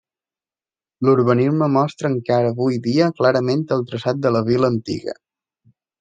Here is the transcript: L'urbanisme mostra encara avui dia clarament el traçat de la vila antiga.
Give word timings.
L'urbanisme 1.07 1.67
mostra 1.73 2.09
encara 2.13 2.49
avui 2.53 2.79
dia 2.87 3.09
clarament 3.19 3.61
el 3.77 3.83
traçat 3.91 4.23
de 4.23 4.31
la 4.37 4.41
vila 4.49 4.71
antiga. 4.77 5.15